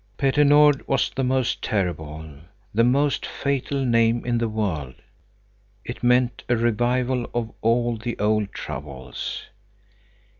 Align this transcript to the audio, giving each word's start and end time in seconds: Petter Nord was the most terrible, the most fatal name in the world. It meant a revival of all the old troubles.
Petter 0.17 0.43
Nord 0.43 0.87
was 0.87 1.11
the 1.11 1.23
most 1.23 1.61
terrible, 1.61 2.25
the 2.73 2.83
most 2.83 3.23
fatal 3.23 3.85
name 3.85 4.25
in 4.25 4.39
the 4.39 4.49
world. 4.49 4.95
It 5.85 6.01
meant 6.01 6.41
a 6.49 6.57
revival 6.57 7.29
of 7.35 7.51
all 7.61 7.97
the 7.97 8.17
old 8.17 8.51
troubles. 8.51 9.43